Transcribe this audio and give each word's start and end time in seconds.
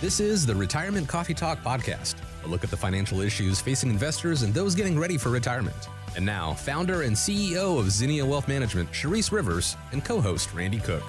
This 0.00 0.20
is 0.20 0.46
the 0.46 0.54
Retirement 0.54 1.08
Coffee 1.08 1.34
Talk 1.34 1.60
Podcast, 1.60 2.14
a 2.44 2.46
look 2.46 2.62
at 2.62 2.70
the 2.70 2.76
financial 2.76 3.20
issues 3.20 3.60
facing 3.60 3.90
investors 3.90 4.42
and 4.42 4.54
those 4.54 4.76
getting 4.76 4.96
ready 4.96 5.18
for 5.18 5.30
retirement. 5.30 5.88
And 6.14 6.24
now, 6.24 6.54
founder 6.54 7.02
and 7.02 7.16
CEO 7.16 7.80
of 7.80 7.90
Zinnia 7.90 8.24
Wealth 8.24 8.46
Management, 8.46 8.92
Charisse 8.92 9.32
Rivers, 9.32 9.76
and 9.90 10.04
co 10.04 10.20
host 10.20 10.54
Randy 10.54 10.78
Cook. 10.78 11.02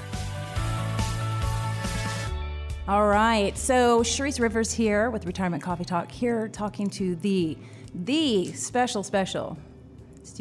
All 2.87 3.05
right. 3.05 3.55
So, 3.55 4.01
Charisse 4.01 4.39
Rivers 4.39 4.73
here 4.73 5.11
with 5.11 5.23
Retirement 5.27 5.61
Coffee 5.61 5.85
Talk, 5.85 6.09
here 6.09 6.47
talking 6.47 6.89
to 6.89 7.15
the, 7.17 7.59
the 7.93 8.51
special, 8.53 9.03
special 9.03 9.55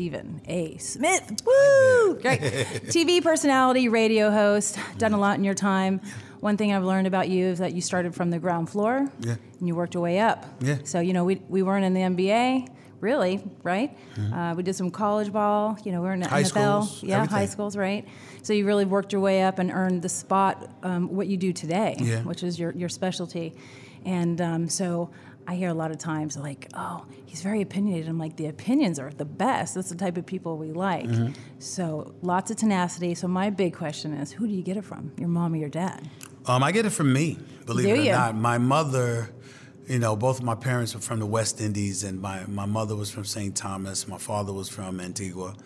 Stephen 0.03 0.41
A. 0.47 0.77
Smith. 0.77 1.43
Woo! 1.45 2.21
Great. 2.23 2.39
TV 2.87 3.21
personality, 3.21 3.89
radio 3.89 4.31
host, 4.31 4.79
done 4.97 5.13
a 5.13 5.19
lot 5.19 5.37
in 5.39 5.43
your 5.43 5.55
time. 5.57 6.01
One 6.39 6.57
thing 6.57 6.73
I've 6.73 6.85
learned 6.85 7.09
about 7.09 7.29
you 7.29 7.47
is 7.47 7.59
that 7.59 7.73
you 7.75 7.81
started 7.81 8.15
from 8.15 8.31
the 8.31 8.39
ground 8.39 8.71
floor 8.71 9.11
Yeah. 9.19 9.35
and 9.59 9.67
you 9.67 9.75
worked 9.75 9.95
your 9.95 10.03
way 10.05 10.21
up. 10.21 10.47
Yeah. 10.61 10.77
So, 10.85 11.01
you 11.01 11.13
know, 11.13 11.25
we, 11.25 11.43
we 11.49 11.65
weren't 11.65 11.85
in 11.85 11.95
the 11.95 12.03
NBA, 12.03 12.69
really, 13.01 13.43
right? 13.65 13.99
Uh, 14.33 14.55
we 14.57 14.63
did 14.63 14.77
some 14.77 14.93
college 14.93 15.33
ball, 15.33 15.77
you 15.85 15.91
know, 15.91 16.01
we 16.01 16.07
were 16.07 16.13
in 16.13 16.21
the 16.21 16.27
Mm-hmm. 16.27 16.35
High 16.37 16.43
NFL. 16.45 16.85
schools, 16.85 17.03
yeah, 17.03 17.27
high 17.27 17.47
schools, 17.47 17.77
right? 17.77 18.07
So 18.43 18.53
you 18.53 18.67
really 18.67 18.85
worked 18.85 19.11
your 19.13 19.21
way 19.21 19.43
up 19.43 19.59
and 19.59 19.73
earned 19.73 20.03
the 20.03 20.09
spot, 20.09 20.71
um, 20.85 21.13
what 21.13 21.27
you 21.27 21.37
do 21.37 21.53
today, 21.53 21.97
Yeah. 21.99 22.23
which 22.23 22.45
is 22.45 22.57
your, 22.57 22.71
your 22.71 22.89
specialty. 22.89 23.53
And 24.05 24.41
um, 24.41 24.69
so 24.69 25.11
I 25.49 25.55
hear 25.55 25.71
a 25.71 25.75
lot 25.75 25.91
of 25.91 25.97
times 25.97 26.37
like, 26.37 26.69
oh, 26.75 27.07
he's 27.25 27.41
very 27.41 27.63
opinionated. 27.63 28.07
I'm 28.07 28.19
like, 28.19 28.37
the 28.37 28.49
opinions 28.49 28.99
are 28.99 29.11
the 29.11 29.25
best. 29.25 29.75
That's 29.75 29.89
the 29.89 29.97
type 29.97 30.19
of 30.19 30.27
people 30.27 30.59
we 30.59 30.73
like. 30.73 31.07
Mm-hmm. 31.07 31.33
So 31.59 32.15
lots 32.21 32.51
of 32.51 32.59
tenacity. 32.59 33.15
So 33.15 33.29
my 33.29 33.49
big 33.49 33.75
question 33.75 34.13
is, 34.13 34.31
who 34.31 34.47
do 34.47 34.53
you 34.53 34.63
get 34.63 34.77
it 34.77 34.85
from? 34.85 35.11
Your 35.17 35.31
mom 35.31 35.55
or 35.55 35.57
your 35.57 35.71
dad? 35.71 36.07
Um, 36.45 36.63
I 36.63 36.71
get 36.71 36.85
it 36.85 36.91
from 36.91 37.15
me, 37.15 37.39
believe 37.65 37.87
Do 37.87 37.95
it 37.95 37.99
or 37.99 38.03
you? 38.03 38.13
not. 38.13 38.37
My 38.37 38.59
mother, 38.59 39.31
you 39.89 39.99
know, 39.99 40.17
both 40.17 40.39
of 40.39 40.45
my 40.45 40.55
parents 40.55 40.95
were 40.95 41.01
from 41.01 41.19
the 41.19 41.27
West 41.27 41.63
Indies, 41.63 42.05
and 42.05 42.21
my, 42.21 42.45
my 42.47 42.67
mother 42.67 42.95
was 42.95 43.11
from 43.11 43.25
St. 43.25 43.57
Thomas. 43.57 44.07
My 44.07 44.19
father 44.19 44.53
was 44.53 44.69
from 44.69 45.01
Antigua 45.01 45.57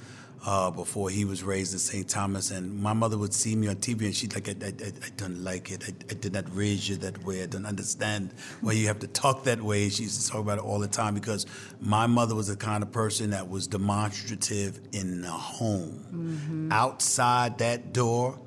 uh, 0.44 0.70
before 0.70 1.08
he 1.08 1.24
was 1.24 1.44
raised 1.44 1.72
in 1.72 1.78
St. 1.78 2.08
Thomas. 2.08 2.50
And 2.50 2.80
my 2.80 2.92
mother 2.92 3.16
would 3.16 3.32
see 3.32 3.54
me 3.54 3.68
on 3.68 3.76
TV, 3.76 4.06
and 4.06 4.14
she'd 4.14 4.34
like, 4.34 4.48
I, 4.48 4.52
I, 4.64 4.72
I, 4.88 5.10
don't 5.16 5.42
like 5.44 5.70
it. 5.70 5.84
I, 5.86 5.92
I 6.10 6.14
did 6.14 6.32
not 6.32 6.44
raise 6.54 6.88
you 6.88 6.96
that 6.96 7.24
way. 7.24 7.42
I 7.42 7.46
don't 7.46 7.66
understand 7.66 8.30
why 8.60 8.72
you 8.72 8.88
have 8.88 8.98
to 9.00 9.06
talk 9.06 9.44
that 9.44 9.62
way. 9.62 9.88
She 9.88 10.04
used 10.04 10.20
to 10.22 10.30
talk 10.30 10.40
about 10.40 10.58
it 10.58 10.64
all 10.64 10.80
the 10.80 10.88
time 10.88 11.14
because 11.14 11.46
my 11.80 12.06
mother 12.06 12.34
was 12.34 12.48
the 12.48 12.56
kind 12.56 12.82
of 12.82 12.90
person 12.90 13.30
that 13.30 13.48
was 13.48 13.68
demonstrative 13.68 14.80
in 14.92 15.22
the 15.22 15.30
home. 15.30 16.68
Outside 16.72 17.58
that 17.58 17.92
door, 17.92 18.38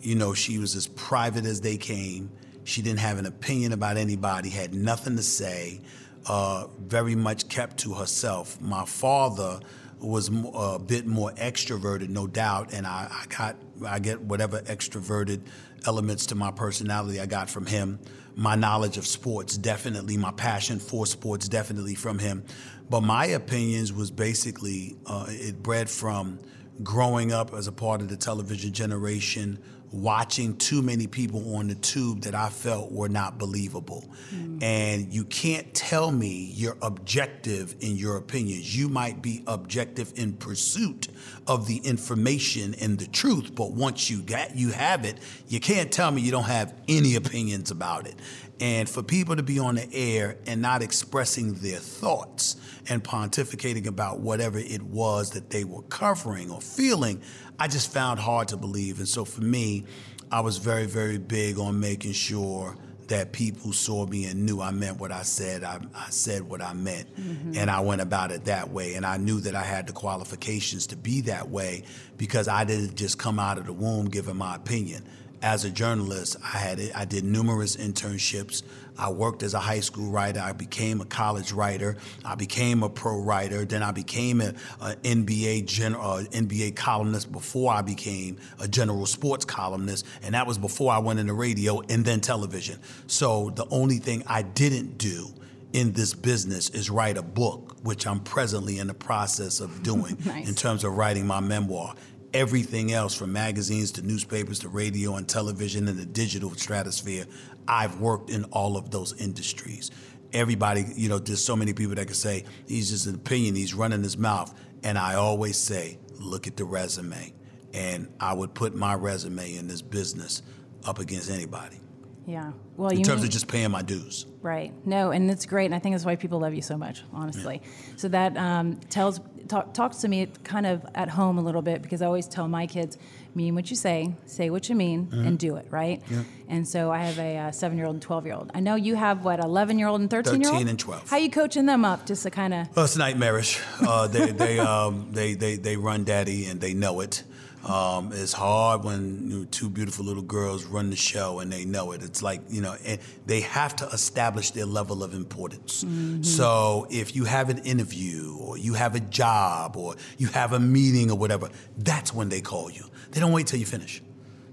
you 0.00 0.14
know, 0.14 0.32
she 0.32 0.58
was 0.58 0.74
as 0.76 0.86
private 0.86 1.44
as 1.44 1.60
they 1.60 1.76
came. 1.76 2.30
She 2.64 2.80
didn't 2.80 3.00
have 3.00 3.18
an 3.18 3.26
opinion 3.26 3.72
about 3.72 3.98
anybody, 3.98 4.48
had 4.48 4.72
nothing 4.72 5.16
to 5.16 5.22
say, 5.22 5.82
uh, 6.26 6.68
very 6.78 7.14
much 7.14 7.48
kept 7.48 7.78
to 7.80 7.92
herself. 7.92 8.58
My 8.60 8.86
father 8.86 9.60
was 10.04 10.30
a 10.54 10.78
bit 10.78 11.06
more 11.06 11.30
extroverted, 11.32 12.08
no 12.08 12.26
doubt, 12.26 12.72
and 12.72 12.86
I, 12.86 13.08
I 13.10 13.26
got 13.26 13.56
I 13.86 13.98
get 13.98 14.20
whatever 14.20 14.60
extroverted 14.60 15.40
elements 15.86 16.26
to 16.26 16.34
my 16.34 16.50
personality 16.50 17.20
I 17.20 17.26
got 17.26 17.50
from 17.50 17.66
him. 17.66 17.98
My 18.36 18.56
knowledge 18.56 18.96
of 18.96 19.06
sports, 19.06 19.56
definitely, 19.56 20.16
my 20.16 20.32
passion 20.32 20.78
for 20.78 21.06
sports, 21.06 21.48
definitely 21.48 21.94
from 21.94 22.18
him. 22.18 22.44
But 22.90 23.02
my 23.02 23.26
opinions 23.26 23.92
was 23.92 24.10
basically 24.10 24.96
uh, 25.06 25.26
it 25.28 25.62
bred 25.62 25.88
from 25.88 26.40
growing 26.82 27.32
up 27.32 27.54
as 27.54 27.68
a 27.68 27.72
part 27.72 28.00
of 28.00 28.08
the 28.08 28.16
television 28.16 28.72
generation, 28.72 29.58
watching 29.94 30.56
too 30.56 30.82
many 30.82 31.06
people 31.06 31.56
on 31.56 31.68
the 31.68 31.74
tube 31.76 32.22
that 32.22 32.34
I 32.34 32.48
felt 32.48 32.90
were 32.90 33.08
not 33.08 33.38
believable. 33.38 34.04
Mm. 34.34 34.62
And 34.62 35.12
you 35.12 35.24
can't 35.24 35.72
tell 35.72 36.10
me 36.10 36.50
you're 36.54 36.76
objective 36.82 37.76
in 37.80 37.96
your 37.96 38.16
opinions. 38.16 38.76
You 38.76 38.88
might 38.88 39.22
be 39.22 39.44
objective 39.46 40.12
in 40.16 40.34
pursuit 40.34 41.08
of 41.46 41.66
the 41.66 41.76
information 41.78 42.74
and 42.80 42.98
the 42.98 43.06
truth, 43.06 43.54
but 43.54 43.72
once 43.72 44.10
you 44.10 44.22
got 44.22 44.56
you 44.56 44.70
have 44.72 45.04
it, 45.04 45.18
you 45.48 45.60
can't 45.60 45.92
tell 45.92 46.10
me 46.10 46.22
you 46.22 46.32
don't 46.32 46.44
have 46.44 46.74
any 46.88 47.14
opinions 47.14 47.70
about 47.70 48.06
it. 48.06 48.16
And 48.60 48.88
for 48.88 49.02
people 49.02 49.36
to 49.36 49.42
be 49.42 49.58
on 49.58 49.74
the 49.74 49.88
air 49.92 50.36
and 50.46 50.62
not 50.62 50.82
expressing 50.82 51.54
their 51.54 51.78
thoughts 51.78 52.56
and 52.88 53.02
pontificating 53.02 53.86
about 53.86 54.20
whatever 54.20 54.58
it 54.58 54.82
was 54.82 55.30
that 55.30 55.50
they 55.50 55.64
were 55.64 55.82
covering 55.82 56.50
or 56.50 56.60
feeling, 56.60 57.20
I 57.58 57.68
just 57.68 57.92
found 57.92 58.20
hard 58.20 58.48
to 58.48 58.56
believe. 58.56 58.98
And 58.98 59.08
so 59.08 59.24
for 59.24 59.42
me, 59.42 59.84
I 60.30 60.40
was 60.40 60.58
very, 60.58 60.86
very 60.86 61.18
big 61.18 61.58
on 61.58 61.80
making 61.80 62.12
sure 62.12 62.76
that 63.08 63.32
people 63.32 63.72
saw 63.72 64.06
me 64.06 64.24
and 64.24 64.46
knew 64.46 64.60
I 64.60 64.70
meant 64.70 64.98
what 64.98 65.12
I 65.12 65.22
said. 65.22 65.62
I, 65.62 65.78
I 65.94 66.08
said 66.10 66.42
what 66.42 66.62
I 66.62 66.72
meant. 66.72 67.14
Mm-hmm. 67.16 67.52
And 67.56 67.70
I 67.70 67.80
went 67.80 68.00
about 68.00 68.30
it 68.30 68.46
that 68.46 68.70
way. 68.70 68.94
And 68.94 69.04
I 69.04 69.18
knew 69.18 69.40
that 69.40 69.54
I 69.54 69.62
had 69.62 69.86
the 69.86 69.92
qualifications 69.92 70.86
to 70.88 70.96
be 70.96 71.20
that 71.22 71.50
way 71.50 71.84
because 72.16 72.48
I 72.48 72.64
didn't 72.64 72.94
just 72.94 73.18
come 73.18 73.38
out 73.38 73.58
of 73.58 73.66
the 73.66 73.72
womb 73.72 74.06
giving 74.06 74.36
my 74.36 74.54
opinion 74.56 75.04
as 75.44 75.66
a 75.66 75.70
journalist, 75.70 76.36
I 76.42 76.56
had 76.56 76.80
I 76.94 77.04
did 77.04 77.22
numerous 77.22 77.76
internships. 77.76 78.62
I 78.96 79.10
worked 79.10 79.42
as 79.42 79.52
a 79.52 79.58
high 79.58 79.80
school 79.80 80.10
writer. 80.10 80.40
I 80.40 80.52
became 80.52 81.02
a 81.02 81.04
college 81.04 81.52
writer. 81.52 81.96
I 82.24 82.34
became 82.34 82.82
a 82.82 82.88
pro 82.88 83.20
writer. 83.20 83.66
Then 83.66 83.82
I 83.82 83.92
became 83.92 84.40
a, 84.40 84.54
a 84.80 84.94
NBA 85.02 85.66
gen, 85.66 85.96
uh, 85.96 86.24
NBA 86.30 86.76
columnist 86.76 87.30
before 87.30 87.74
I 87.74 87.82
became 87.82 88.38
a 88.58 88.66
general 88.66 89.04
sports 89.04 89.44
columnist, 89.44 90.06
and 90.22 90.34
that 90.34 90.46
was 90.46 90.56
before 90.56 90.90
I 90.92 90.98
went 90.98 91.20
into 91.20 91.34
radio 91.34 91.82
and 91.90 92.04
then 92.06 92.20
television. 92.20 92.78
So 93.06 93.50
the 93.50 93.66
only 93.70 93.98
thing 93.98 94.22
I 94.26 94.40
didn't 94.42 94.96
do 94.96 95.28
in 95.74 95.92
this 95.92 96.14
business 96.14 96.70
is 96.70 96.88
write 96.88 97.18
a 97.18 97.22
book, 97.22 97.76
which 97.82 98.06
I'm 98.06 98.20
presently 98.20 98.78
in 98.78 98.86
the 98.86 98.94
process 98.94 99.60
of 99.60 99.82
doing 99.82 100.16
Nice. 100.24 100.48
in 100.48 100.54
terms 100.54 100.84
of 100.84 100.96
writing 100.96 101.26
my 101.26 101.40
memoir 101.40 101.94
everything 102.34 102.92
else 102.92 103.14
from 103.14 103.32
magazines 103.32 103.92
to 103.92 104.02
newspapers 104.02 104.58
to 104.58 104.68
radio 104.68 105.14
and 105.14 105.28
television 105.28 105.86
and 105.88 105.96
the 105.96 106.04
digital 106.04 106.50
stratosphere. 106.54 107.24
I've 107.68 108.00
worked 108.00 108.28
in 108.28 108.44
all 108.46 108.76
of 108.76 108.90
those 108.90 109.18
industries. 109.20 109.92
Everybody 110.32 110.84
you 110.96 111.08
know 111.08 111.18
there's 111.18 111.42
so 111.42 111.54
many 111.54 111.72
people 111.72 111.94
that 111.94 112.06
can 112.06 112.14
say 112.14 112.44
he's 112.66 112.90
just 112.90 113.06
an 113.06 113.14
opinion 113.14 113.54
he's 113.54 113.72
running 113.72 114.02
his 114.02 114.18
mouth. 114.18 114.52
And 114.82 114.98
i 114.98 115.14
always 115.14 115.56
say 115.56 115.98
look 116.18 116.46
at 116.46 116.56
the 116.56 116.64
resume. 116.64 117.32
And 117.72 118.12
i 118.18 118.34
would 118.34 118.52
put 118.52 118.74
my 118.74 118.94
resume 118.94 119.54
in 119.54 119.68
this 119.68 119.80
business 119.80 120.42
up 120.84 120.98
against 120.98 121.30
anybody 121.30 121.80
Yeah. 122.26 122.52
Well, 122.76 122.90
in 122.90 123.02
terms 123.02 123.20
mean- 123.20 123.26
of 123.26 123.32
just 123.32 123.48
paying 123.48 123.70
my 123.70 123.82
dues 123.82 124.26
Right. 124.44 124.74
No, 124.86 125.10
and 125.10 125.30
it's 125.30 125.46
great, 125.46 125.64
and 125.64 125.74
I 125.74 125.78
think 125.78 125.94
that's 125.94 126.04
why 126.04 126.16
people 126.16 126.38
love 126.40 126.52
you 126.52 126.60
so 126.60 126.76
much, 126.76 127.02
honestly. 127.14 127.62
So 127.96 128.08
that 128.08 128.36
um, 128.36 128.76
tells 128.90 129.18
talk, 129.48 129.72
talks 129.72 130.02
to 130.02 130.08
me 130.08 130.26
kind 130.44 130.66
of 130.66 130.84
at 130.94 131.08
home 131.08 131.38
a 131.38 131.40
little 131.40 131.62
bit 131.62 131.80
because 131.80 132.02
I 132.02 132.06
always 132.06 132.28
tell 132.28 132.46
my 132.46 132.66
kids, 132.66 132.98
mean 133.34 133.54
what 133.54 133.70
you 133.70 133.76
say, 133.76 134.12
say 134.26 134.50
what 134.50 134.68
you 134.68 134.74
mean, 134.74 135.08
and 135.12 135.38
do 135.38 135.56
it. 135.56 135.66
Right. 135.70 136.02
And 136.46 136.68
so 136.68 136.90
I 136.90 136.98
have 137.04 137.18
a 137.18 137.38
uh, 137.38 137.52
seven-year-old 137.52 137.94
and 137.94 138.02
twelve-year-old. 138.02 138.50
I 138.54 138.60
know 138.60 138.74
you 138.74 138.96
have 138.96 139.24
what 139.24 139.40
eleven-year-old 139.40 140.02
and 140.02 140.10
thirteen-year-old. 140.10 140.58
13 140.58 140.68
and 140.68 140.78
12. 140.78 141.08
How 141.08 141.16
you 141.16 141.30
coaching 141.30 141.64
them 141.64 141.86
up 141.86 142.04
just 142.04 142.22
to 142.24 142.30
kind 142.30 142.52
of 142.52 142.76
Well, 142.76 142.84
it's 142.84 142.98
nightmarish. 142.98 143.62
Uh, 143.80 144.08
they 144.08 144.30
they, 144.30 144.58
um, 144.58 145.08
they 145.12 145.32
they 145.32 145.56
they 145.56 145.78
run 145.78 146.04
daddy 146.04 146.44
and 146.44 146.60
they 146.60 146.74
know 146.74 147.00
it. 147.00 147.24
Um, 147.64 148.12
it's 148.12 148.32
hard 148.34 148.84
when 148.84 149.30
you 149.30 149.38
know, 149.38 149.44
two 149.50 149.70
beautiful 149.70 150.04
little 150.04 150.22
girls 150.22 150.64
run 150.66 150.90
the 150.90 150.96
show 150.96 151.38
and 151.40 151.50
they 151.50 151.64
know 151.64 151.92
it. 151.92 152.02
It's 152.02 152.22
like 152.22 152.42
you 152.50 152.60
know, 152.60 152.76
and 152.84 153.00
they 153.26 153.40
have 153.40 153.74
to 153.76 153.86
establish 153.88 154.50
their 154.50 154.66
level 154.66 155.02
of 155.02 155.14
importance. 155.14 155.84
So 156.22 156.86
if 156.90 157.16
you 157.16 157.24
have 157.24 157.48
an 157.48 157.58
interview 157.58 158.36
or 158.38 158.58
you 158.58 158.74
have 158.74 158.94
a 158.94 159.00
job 159.00 159.76
or 159.76 159.96
you 160.18 160.26
have 160.28 160.52
a 160.52 160.60
meeting 160.60 161.10
or 161.10 161.16
whatever, 161.16 161.48
that's 161.78 162.12
when 162.12 162.28
they 162.28 162.40
call 162.42 162.70
you. 162.70 162.84
They 163.12 163.20
don't 163.20 163.32
wait 163.32 163.46
till 163.46 163.58
you 163.58 163.66
finish. 163.66 164.02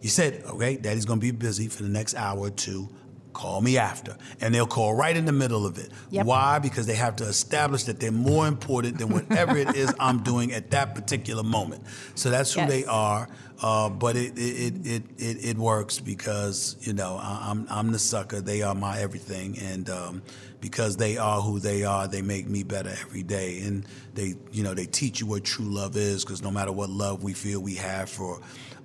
You 0.01 0.09
said, 0.09 0.43
okay, 0.45 0.78
daddy's 0.78 1.05
gonna 1.05 1.19
be 1.19 1.31
busy 1.31 1.67
for 1.67 1.84
the 1.84 1.90
next 1.90 2.16
hour 2.16 2.40
or 2.40 2.49
two. 2.49 2.90
Call 3.33 3.61
me 3.61 3.78
after. 3.78 4.17
And 4.41 4.53
they'll 4.53 4.67
call 4.67 4.93
right 4.93 5.16
in 5.16 5.25
the 5.25 5.31
middle 5.31 5.66
of 5.66 5.78
it. 5.78 5.91
Yep. 6.09 6.25
Why? 6.25 6.59
Because 6.59 6.85
they 6.85 6.95
have 6.95 7.16
to 7.17 7.23
establish 7.23 7.83
that 7.85 7.99
they're 7.99 8.11
more 8.11 8.47
important 8.47 8.97
than 8.97 9.09
whatever 9.09 9.57
it 9.57 9.75
is 9.75 9.93
I'm 9.99 10.22
doing 10.23 10.51
at 10.53 10.72
that 10.72 10.95
particular 10.95 11.43
moment. 11.43 11.83
So 12.16 12.29
that's 12.29 12.53
who 12.53 12.61
Yes. 12.61 12.69
they 12.69 12.85
are. 12.85 13.29
Uh, 13.61 13.90
but 13.90 14.16
it 14.16 14.34
it, 14.37 14.85
it, 14.87 15.03
it 15.17 15.46
it 15.46 15.58
works 15.58 15.99
because, 15.99 16.78
you 16.81 16.93
know, 16.93 17.17
I- 17.22 17.47
I'm, 17.52 17.67
I'm 17.69 17.91
the 17.91 17.99
sucker. 17.99 18.41
They 18.41 18.61
are 18.63 18.73
my 18.73 18.99
everything. 18.99 19.58
And 19.59 19.87
um, 19.90 20.22
because 20.61 20.97
they 20.97 21.17
are 21.17 21.41
who 21.41 21.59
they 21.59 21.84
are, 21.84 22.08
they 22.08 22.22
make 22.23 22.47
me 22.47 22.63
better 22.63 22.90
every 22.90 23.22
day. 23.23 23.59
And 23.59 23.85
they, 24.16 24.34
you 24.52 24.63
know, 24.63 24.73
they 24.73 24.85
teach 24.87 25.19
you 25.22 25.28
what 25.28 25.43
true 25.43 25.66
love 25.66 25.96
is 25.96 26.23
because 26.25 26.41
no 26.41 26.49
matter 26.49 26.72
what 26.72 26.90
love 26.90 27.23
we 27.23 27.34
feel 27.34 27.59
we 27.61 27.75
have 27.75 28.09
for 28.09 28.40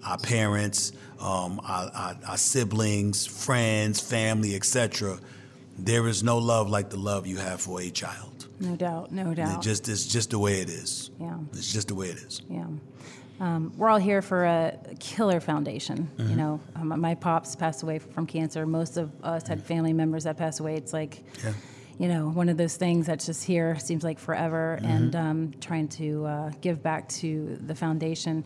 our 0.05 0.19
parents, 0.19 0.93
um, 1.21 1.59
our, 1.65 1.91
our, 1.95 2.17
our 2.29 2.37
siblings, 2.37 3.25
friends, 3.27 3.99
family, 4.01 4.55
etc. 4.55 5.19
There 5.79 6.07
is 6.07 6.23
no 6.23 6.37
love 6.39 6.69
like 6.69 6.91
the 6.91 6.99
love 6.99 7.27
you 7.27 7.39
have 7.39 7.63
for 7.63 7.81
a 7.81 7.89
child. 7.91 8.47
no 8.61 8.77
doubt, 8.77 9.11
no 9.11 9.31
It 9.31 9.37
doubt. 9.37 9.63
just 9.63 9.89
it's 9.89 10.07
just 10.07 10.31
the 10.31 10.39
way 10.39 10.61
it 10.61 10.69
is. 10.69 11.11
Yeah. 11.19 11.39
It's 11.53 11.73
just 11.73 11.89
the 11.89 11.95
way 11.95 12.09
it 12.09 12.19
is. 12.19 12.43
Yeah. 12.51 12.67
Um, 13.41 13.73
we're 13.77 13.89
all 13.91 13.99
here 13.99 14.23
for 14.23 14.45
a 14.45 14.79
killer 14.99 15.41
foundation. 15.41 16.09
Mm-hmm. 16.17 16.31
You 16.31 16.37
know, 16.37 16.61
um, 16.75 17.01
my 17.01 17.15
pops 17.15 17.55
passed 17.55 17.83
away 17.83 17.99
from 17.99 18.27
cancer. 18.27 18.67
Most 18.67 18.97
of 18.97 19.11
us 19.25 19.47
had 19.47 19.63
family 19.63 19.93
members 19.93 20.25
that 20.25 20.37
passed 20.37 20.61
away. 20.61 20.77
It's 20.77 20.93
like, 20.93 21.23
Yeah. 21.45 21.53
you 21.99 22.09
know, 22.09 22.29
one 22.31 22.49
of 22.49 22.57
those 22.57 22.77
things 22.77 23.07
that's 23.07 23.27
just 23.27 23.45
here 23.45 23.79
seems 23.79 24.03
like 24.05 24.19
forever. 24.19 24.79
Mm-hmm. 24.81 24.91
And 24.91 25.17
um, 25.17 25.53
trying 25.61 25.89
to 25.89 26.25
uh, 26.25 26.51
give 26.63 26.83
back 26.83 27.09
to 27.11 27.59
the 27.67 27.75
foundation. 27.75 28.43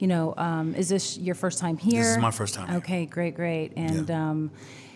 You 0.00 0.08
know, 0.08 0.34
um, 0.36 0.74
is 0.74 0.88
this 0.88 1.16
your 1.18 1.36
first 1.36 1.58
time 1.60 1.76
here? 1.76 2.02
This 2.02 2.12
is 2.12 2.18
my 2.18 2.30
first 2.32 2.54
time 2.54 2.68
here. 2.68 2.78
Okay, 2.78 3.06
great, 3.06 3.34
great. 3.36 3.72
And 3.76 4.08
Yeah. 4.08 4.30
um, 4.30 4.50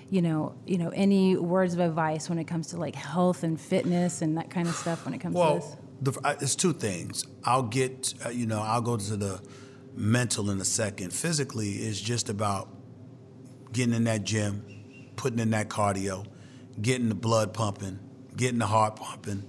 you 0.09 0.23
know, 0.23 0.55
you 0.67 0.79
know, 0.79 0.91
any 0.91 1.37
words 1.37 1.75
of 1.75 1.81
advice 1.81 2.29
when 2.29 2.39
it 2.39 2.45
comes 2.45 2.69
to 2.69 2.77
like 2.77 2.95
health 2.95 3.43
and 3.43 3.61
fitness 3.61 4.23
and 4.23 4.37
that 4.39 4.51
kind 4.51 4.69
of 4.69 4.75
stuff 4.77 5.05
when 5.05 5.15
it 5.15 5.19
comes 5.19 5.35
to 5.35 5.55
this? 5.55 5.77
The, 6.03 6.37
it's 6.41 6.55
two 6.55 6.73
things. 6.73 7.25
I'll 7.45 7.63
get, 7.63 8.15
uh, 8.25 8.29
you 8.29 8.47
know, 8.47 8.61
I'll 8.61 8.83
go 8.83 8.97
to 8.97 9.17
the 9.17 9.41
mental 9.95 10.51
in 10.51 10.61
a 10.61 10.65
second. 10.65 11.13
Physically, 11.13 11.71
it's 11.71 12.01
just 12.01 12.29
about 12.29 12.69
getting 13.73 13.95
in 13.95 14.05
that 14.05 14.25
gym, 14.25 14.65
putting 15.17 15.39
in 15.39 15.51
that 15.51 15.69
cardio, 15.69 16.27
getting 16.81 17.09
the 17.09 17.15
blood 17.15 17.55
pumping, 17.55 17.99
getting 18.37 18.59
the 18.59 18.67
heart 18.67 18.97
pumping, 18.97 19.45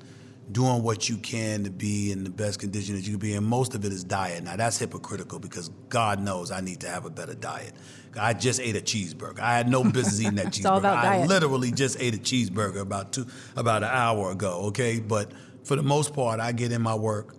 doing 0.50 0.82
what 0.84 1.10
you 1.10 1.18
can 1.18 1.66
to 1.66 1.70
be 1.70 2.12
in 2.14 2.24
the 2.24 2.30
best 2.30 2.60
condition 2.60 2.96
that 2.96 3.02
you 3.02 3.12
can 3.12 3.20
be. 3.20 3.34
And 3.34 3.46
most 3.46 3.76
of 3.76 3.84
it 3.84 3.92
is 3.92 4.06
diet. 4.06 4.46
Now, 4.46 4.56
that's 4.56 4.78
hypocritical 4.80 5.40
because 5.40 5.70
God 5.90 6.22
knows 6.22 6.52
I 6.52 6.62
need 6.62 6.80
to 6.82 6.88
have 6.90 7.06
a 7.06 7.10
better 7.10 7.36
diet. 7.36 7.74
I 8.18 8.34
just 8.34 8.62
ate 8.62 8.78
a 8.78 8.82
cheeseburger. 8.82 9.40
I 9.42 9.58
had 9.58 9.68
no 9.70 9.84
business 9.92 10.22
eating 10.22 10.36
that 10.36 10.48
cheeseburger. 10.48 10.72
all 10.72 10.78
about 10.78 10.98
I 11.00 11.18
diet. 11.18 11.28
literally 11.28 11.72
just 11.72 11.98
ate 12.00 12.16
a 12.16 12.18
cheeseburger 12.18 12.80
about 12.80 13.12
two 13.12 13.28
about 13.58 13.84
an 13.84 13.90
hour 13.92 14.32
ago. 14.32 14.68
Okay, 14.68 15.02
but 15.02 15.32
for 15.64 15.76
the 15.76 15.84
most 15.84 16.14
part, 16.14 16.40
I 16.40 16.52
get 16.52 16.72
in 16.72 16.82
my 16.82 16.96
work 16.96 17.36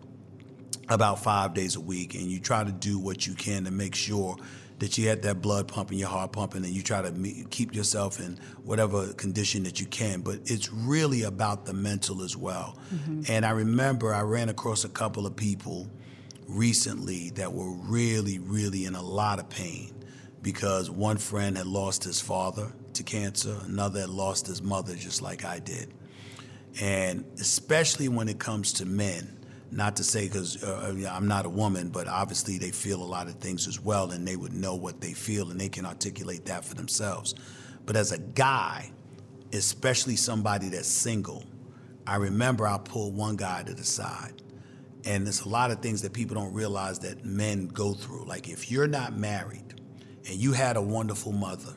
about 0.88 1.22
five 1.22 1.54
days 1.54 1.76
a 1.76 1.80
week, 1.80 2.14
and 2.14 2.24
you 2.24 2.40
try 2.40 2.64
to 2.64 2.72
do 2.72 2.98
what 2.98 3.26
you 3.26 3.34
can 3.34 3.64
to 3.64 3.70
make 3.70 3.94
sure 3.94 4.36
that 4.78 4.96
you 4.96 5.08
had 5.08 5.22
that 5.22 5.42
blood 5.42 5.66
pumping, 5.66 5.98
your 5.98 6.08
heart 6.08 6.32
pumping, 6.32 6.64
and 6.64 6.72
you 6.72 6.82
try 6.82 7.02
to 7.02 7.10
me- 7.10 7.44
keep 7.50 7.74
yourself 7.74 8.20
in 8.20 8.38
whatever 8.64 9.12
condition 9.14 9.64
that 9.64 9.80
you 9.80 9.86
can. 9.86 10.20
But 10.20 10.40
it's 10.44 10.72
really 10.72 11.22
about 11.22 11.66
the 11.66 11.72
mental 11.72 12.22
as 12.22 12.36
well. 12.36 12.78
Mm-hmm. 12.94 13.22
And 13.28 13.44
I 13.44 13.50
remember 13.50 14.14
I 14.14 14.22
ran 14.22 14.48
across 14.48 14.84
a 14.84 14.88
couple 14.88 15.26
of 15.26 15.34
people 15.34 15.88
recently 16.46 17.30
that 17.30 17.52
were 17.52 17.72
really, 17.72 18.38
really 18.38 18.84
in 18.84 18.94
a 18.94 19.02
lot 19.02 19.38
of 19.38 19.48
pain 19.50 19.92
because 20.42 20.90
one 20.90 21.18
friend 21.18 21.56
had 21.56 21.66
lost 21.66 22.04
his 22.04 22.20
father 22.20 22.72
to 22.94 23.02
cancer, 23.02 23.56
another 23.64 24.00
had 24.00 24.10
lost 24.10 24.46
his 24.46 24.62
mother, 24.62 24.94
just 24.94 25.20
like 25.22 25.44
I 25.44 25.58
did. 25.58 25.92
And 26.80 27.24
especially 27.40 28.08
when 28.08 28.28
it 28.28 28.38
comes 28.38 28.72
to 28.74 28.86
men, 28.86 29.36
not 29.70 29.96
to 29.96 30.04
say 30.04 30.26
because 30.26 30.62
uh, 30.62 31.10
I'm 31.10 31.28
not 31.28 31.44
a 31.44 31.48
woman, 31.48 31.88
but 31.88 32.08
obviously 32.08 32.58
they 32.58 32.70
feel 32.70 33.02
a 33.02 33.04
lot 33.04 33.26
of 33.26 33.34
things 33.34 33.66
as 33.66 33.80
well, 33.80 34.12
and 34.12 34.26
they 34.26 34.36
would 34.36 34.54
know 34.54 34.74
what 34.74 35.00
they 35.00 35.12
feel 35.12 35.50
and 35.50 35.60
they 35.60 35.68
can 35.68 35.84
articulate 35.84 36.46
that 36.46 36.64
for 36.64 36.74
themselves. 36.74 37.34
But 37.84 37.96
as 37.96 38.12
a 38.12 38.18
guy, 38.18 38.90
especially 39.52 40.16
somebody 40.16 40.68
that's 40.68 40.88
single, 40.88 41.44
I 42.06 42.16
remember 42.16 42.66
I 42.66 42.78
pulled 42.78 43.16
one 43.16 43.36
guy 43.36 43.62
to 43.64 43.74
the 43.74 43.84
side. 43.84 44.42
And 45.04 45.26
there's 45.26 45.42
a 45.42 45.48
lot 45.48 45.70
of 45.70 45.80
things 45.80 46.02
that 46.02 46.12
people 46.12 46.34
don't 46.34 46.52
realize 46.52 46.98
that 47.00 47.24
men 47.24 47.66
go 47.66 47.94
through. 47.94 48.24
Like 48.24 48.48
if 48.48 48.70
you're 48.70 48.86
not 48.86 49.16
married 49.16 49.80
and 50.26 50.36
you 50.36 50.52
had 50.52 50.76
a 50.76 50.82
wonderful 50.82 51.32
mother, 51.32 51.74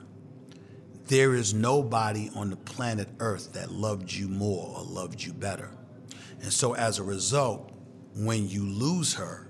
there 1.07 1.33
is 1.33 1.53
nobody 1.53 2.30
on 2.36 2.50
the 2.50 2.56
planet 2.56 3.07
Earth 3.19 3.53
that 3.53 3.71
loved 3.71 4.12
you 4.12 4.27
more 4.27 4.77
or 4.77 4.83
loved 4.83 5.21
you 5.24 5.33
better. 5.33 5.69
And 6.42 6.51
so 6.51 6.75
as 6.75 7.00
a 7.00 7.03
result, 7.03 7.71
when 8.15 8.48
you 8.50 8.63
lose 8.63 9.13
her, 9.15 9.48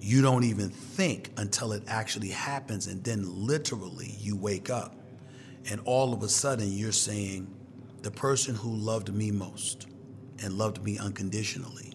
you 0.00 0.20
don't 0.20 0.44
even 0.44 0.68
think 0.68 1.30
until 1.36 1.72
it 1.72 1.82
actually 1.86 2.28
happens. 2.28 2.86
And 2.86 3.02
then 3.04 3.24
literally 3.46 4.14
you 4.18 4.36
wake 4.36 4.70
up. 4.70 4.94
And 5.70 5.80
all 5.84 6.12
of 6.12 6.22
a 6.22 6.28
sudden 6.28 6.72
you're 6.72 6.92
saying, 6.92 7.54
the 8.02 8.10
person 8.10 8.54
who 8.54 8.70
loved 8.70 9.14
me 9.14 9.30
most 9.30 9.86
and 10.42 10.58
loved 10.58 10.84
me 10.84 10.98
unconditionally 10.98 11.92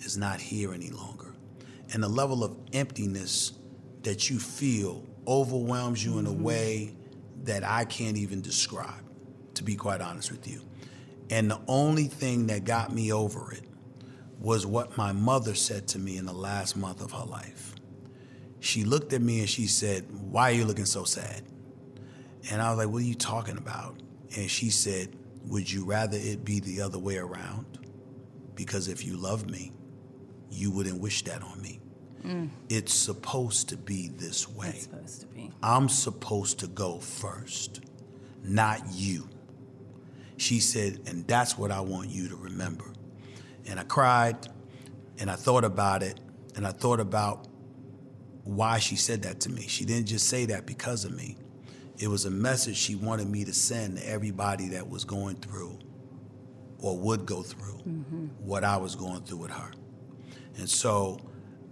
is 0.00 0.18
not 0.18 0.40
here 0.40 0.74
any 0.74 0.90
longer. 0.90 1.34
And 1.94 2.02
the 2.02 2.08
level 2.08 2.44
of 2.44 2.56
emptiness 2.72 3.52
that 4.02 4.28
you 4.28 4.38
feel 4.38 5.04
overwhelms 5.26 6.04
you 6.04 6.18
in 6.18 6.26
a 6.26 6.30
mm-hmm. 6.30 6.42
way 6.42 6.96
that 7.46 7.64
I 7.64 7.84
can't 7.84 8.16
even 8.16 8.40
describe, 8.40 9.04
to 9.54 9.64
be 9.64 9.76
quite 9.76 10.00
honest 10.00 10.30
with 10.30 10.46
you. 10.46 10.60
And 11.30 11.50
the 11.50 11.60
only 11.66 12.04
thing 12.04 12.46
that 12.48 12.64
got 12.64 12.92
me 12.92 13.12
over 13.12 13.52
it 13.52 13.64
was 14.38 14.66
what 14.66 14.96
my 14.96 15.12
mother 15.12 15.54
said 15.54 15.88
to 15.88 15.98
me 15.98 16.18
in 16.18 16.26
the 16.26 16.32
last 16.32 16.76
month 16.76 17.00
of 17.00 17.12
her 17.12 17.24
life. 17.24 17.74
She 18.60 18.84
looked 18.84 19.12
at 19.12 19.22
me 19.22 19.40
and 19.40 19.48
she 19.48 19.66
said, 19.66 20.04
Why 20.10 20.50
are 20.50 20.54
you 20.54 20.64
looking 20.64 20.86
so 20.86 21.04
sad? 21.04 21.42
And 22.50 22.62
I 22.62 22.70
was 22.70 22.78
like, 22.78 22.88
What 22.88 23.02
are 23.02 23.06
you 23.06 23.14
talking 23.14 23.56
about? 23.56 23.96
And 24.36 24.50
she 24.50 24.70
said, 24.70 25.16
Would 25.46 25.70
you 25.70 25.84
rather 25.84 26.16
it 26.16 26.44
be 26.44 26.60
the 26.60 26.82
other 26.82 26.98
way 26.98 27.16
around? 27.16 27.78
Because 28.54 28.88
if 28.88 29.04
you 29.04 29.16
love 29.16 29.48
me, 29.48 29.72
you 30.50 30.70
wouldn't 30.70 31.00
wish 31.00 31.24
that 31.24 31.42
on 31.42 31.60
me. 31.60 31.80
Mm. 32.26 32.50
It's 32.68 32.92
supposed 32.92 33.68
to 33.70 33.76
be 33.76 34.08
this 34.08 34.48
way. 34.48 34.68
It's 34.68 34.84
supposed 34.84 35.20
to 35.20 35.26
be. 35.28 35.52
I'm 35.62 35.88
supposed 35.88 36.60
to 36.60 36.66
go 36.66 36.98
first, 36.98 37.80
not 38.42 38.80
you. 38.92 39.28
She 40.36 40.60
said, 40.60 41.00
and 41.06 41.26
that's 41.26 41.56
what 41.56 41.70
I 41.70 41.80
want 41.80 42.10
you 42.10 42.28
to 42.28 42.36
remember. 42.36 42.92
And 43.66 43.80
I 43.80 43.84
cried 43.84 44.36
and 45.18 45.30
I 45.30 45.34
thought 45.36 45.64
about 45.64 46.02
it 46.02 46.20
and 46.54 46.66
I 46.66 46.72
thought 46.72 47.00
about 47.00 47.46
why 48.44 48.78
she 48.78 48.96
said 48.96 49.22
that 49.22 49.40
to 49.40 49.50
me. 49.50 49.62
She 49.62 49.84
didn't 49.84 50.06
just 50.06 50.28
say 50.28 50.46
that 50.46 50.66
because 50.66 51.04
of 51.04 51.12
me, 51.12 51.36
it 51.98 52.08
was 52.08 52.26
a 52.26 52.30
message 52.30 52.76
she 52.76 52.94
wanted 52.94 53.28
me 53.28 53.44
to 53.44 53.52
send 53.52 53.98
to 53.98 54.08
everybody 54.08 54.68
that 54.70 54.88
was 54.88 55.04
going 55.04 55.36
through 55.36 55.78
or 56.78 56.98
would 56.98 57.24
go 57.24 57.42
through 57.42 57.78
mm-hmm. 57.78 58.26
what 58.38 58.62
I 58.62 58.76
was 58.76 58.94
going 58.94 59.22
through 59.22 59.38
with 59.38 59.50
her. 59.50 59.72
And 60.58 60.68
so 60.68 61.18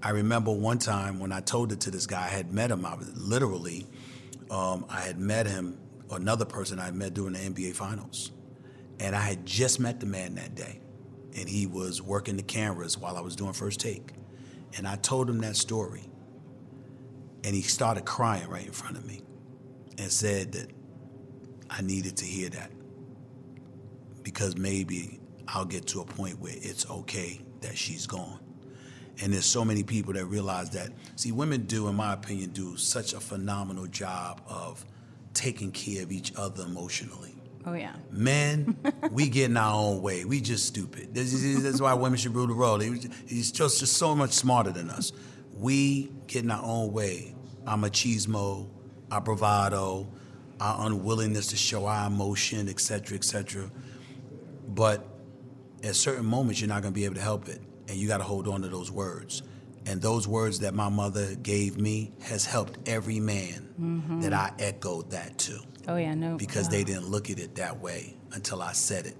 I 0.04 0.10
remember 0.10 0.52
one 0.52 0.76
time 0.76 1.18
when 1.18 1.32
I 1.32 1.40
told 1.40 1.72
it 1.72 1.80
to 1.80 1.90
this 1.90 2.06
guy, 2.06 2.26
I 2.26 2.28
had 2.28 2.52
met 2.52 2.70
him. 2.70 2.84
I 2.84 2.94
was 2.94 3.10
literally, 3.16 3.86
um, 4.50 4.84
I 4.90 5.00
had 5.00 5.18
met 5.18 5.46
him, 5.46 5.78
another 6.10 6.44
person 6.44 6.78
I 6.78 6.90
met 6.90 7.14
during 7.14 7.32
the 7.32 7.38
NBA 7.38 7.74
Finals. 7.74 8.30
And 9.00 9.16
I 9.16 9.20
had 9.22 9.46
just 9.46 9.80
met 9.80 10.00
the 10.00 10.06
man 10.06 10.34
that 10.34 10.54
day. 10.54 10.82
And 11.38 11.48
he 11.48 11.66
was 11.66 12.02
working 12.02 12.36
the 12.36 12.42
cameras 12.42 12.98
while 12.98 13.16
I 13.16 13.22
was 13.22 13.34
doing 13.34 13.54
first 13.54 13.80
take. 13.80 14.12
And 14.76 14.86
I 14.86 14.96
told 14.96 15.30
him 15.30 15.40
that 15.40 15.56
story. 15.56 16.02
And 17.42 17.54
he 17.54 17.62
started 17.62 18.04
crying 18.04 18.48
right 18.50 18.66
in 18.66 18.72
front 18.72 18.98
of 18.98 19.06
me 19.06 19.22
and 19.96 20.12
said 20.12 20.52
that 20.52 20.70
I 21.70 21.80
needed 21.80 22.18
to 22.18 22.26
hear 22.26 22.50
that 22.50 22.70
because 24.22 24.54
maybe 24.58 25.18
I'll 25.48 25.64
get 25.64 25.86
to 25.88 26.02
a 26.02 26.04
point 26.04 26.40
where 26.40 26.54
it's 26.54 26.88
okay 26.90 27.40
that 27.62 27.78
she's 27.78 28.06
gone. 28.06 28.43
And 29.22 29.32
there's 29.32 29.46
so 29.46 29.64
many 29.64 29.82
people 29.82 30.12
that 30.14 30.26
realize 30.26 30.70
that. 30.70 30.90
See, 31.16 31.32
women 31.32 31.66
do, 31.66 31.88
in 31.88 31.94
my 31.94 32.12
opinion, 32.12 32.50
do 32.50 32.76
such 32.76 33.12
a 33.12 33.20
phenomenal 33.20 33.86
job 33.86 34.40
of 34.48 34.84
taking 35.34 35.70
care 35.72 36.02
of 36.02 36.12
each 36.12 36.32
other 36.36 36.64
emotionally. 36.64 37.34
Oh 37.66 37.72
yeah. 37.72 37.94
Men, 38.10 38.76
we 39.10 39.28
get 39.28 39.50
in 39.50 39.56
our 39.56 39.74
own 39.74 40.02
way. 40.02 40.24
We 40.24 40.40
just 40.40 40.66
stupid. 40.66 41.14
This 41.14 41.32
is, 41.32 41.62
this 41.62 41.74
is 41.74 41.82
why 41.82 41.94
women 41.94 42.18
should 42.18 42.34
rule 42.34 42.46
the 42.46 42.54
world. 42.54 42.82
He's 42.82 43.52
just, 43.52 43.80
just 43.80 43.96
so 43.96 44.14
much 44.14 44.32
smarter 44.32 44.70
than 44.70 44.90
us. 44.90 45.12
We 45.54 46.12
get 46.26 46.44
in 46.44 46.50
our 46.50 46.62
own 46.62 46.92
way. 46.92 47.34
Our 47.66 47.78
machismo, 47.78 48.68
our 49.10 49.20
bravado, 49.20 50.08
our 50.60 50.86
unwillingness 50.86 51.48
to 51.48 51.56
show 51.56 51.86
our 51.86 52.06
emotion, 52.08 52.68
etc 52.68 52.78
cetera, 52.80 53.16
et 53.16 53.24
cetera. 53.24 53.70
But 54.68 55.06
at 55.82 55.96
certain 55.96 56.26
moments, 56.26 56.60
you're 56.60 56.68
not 56.68 56.82
going 56.82 56.92
to 56.92 56.98
be 56.98 57.04
able 57.04 57.14
to 57.14 57.20
help 57.20 57.48
it. 57.48 57.60
And 57.88 57.96
you 57.96 58.08
got 58.08 58.18
to 58.18 58.24
hold 58.24 58.48
on 58.48 58.62
to 58.62 58.68
those 58.68 58.90
words. 58.90 59.42
And 59.86 60.00
those 60.00 60.26
words 60.26 60.60
that 60.60 60.74
my 60.74 60.88
mother 60.88 61.34
gave 61.34 61.78
me 61.78 62.12
has 62.22 62.46
helped 62.46 62.88
every 62.88 63.20
man 63.20 63.74
mm-hmm. 63.78 64.20
that 64.22 64.32
I 64.32 64.52
echoed 64.58 65.10
that 65.10 65.38
to 65.40 65.60
Oh 65.86 65.96
yeah. 65.96 66.14
No. 66.14 66.36
because 66.36 66.68
they 66.68 66.84
didn't 66.84 67.08
look 67.08 67.30
at 67.30 67.38
it 67.38 67.56
that 67.56 67.80
way 67.80 68.16
until 68.32 68.62
I 68.62 68.72
said 68.72 69.06
it. 69.06 69.16